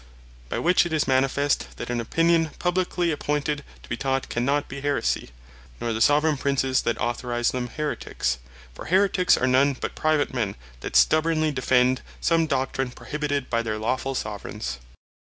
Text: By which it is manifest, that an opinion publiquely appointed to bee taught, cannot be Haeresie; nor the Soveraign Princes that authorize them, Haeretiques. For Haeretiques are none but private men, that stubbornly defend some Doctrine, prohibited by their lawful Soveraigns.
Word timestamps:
By 0.49 0.57
which 0.57 0.83
it 0.87 0.93
is 0.93 1.07
manifest, 1.07 1.77
that 1.77 1.91
an 1.91 2.01
opinion 2.01 2.49
publiquely 2.57 3.11
appointed 3.11 3.63
to 3.83 3.89
bee 3.89 3.97
taught, 3.97 4.29
cannot 4.29 4.67
be 4.67 4.81
Haeresie; 4.81 5.29
nor 5.79 5.93
the 5.93 6.01
Soveraign 6.01 6.37
Princes 6.37 6.81
that 6.81 6.97
authorize 6.97 7.51
them, 7.51 7.69
Haeretiques. 7.69 8.39
For 8.73 8.85
Haeretiques 8.87 9.39
are 9.39 9.45
none 9.45 9.73
but 9.79 9.93
private 9.93 10.33
men, 10.33 10.55
that 10.79 10.95
stubbornly 10.95 11.51
defend 11.51 12.01
some 12.19 12.47
Doctrine, 12.47 12.89
prohibited 12.89 13.47
by 13.47 13.61
their 13.61 13.77
lawful 13.77 14.15
Soveraigns. 14.15 14.79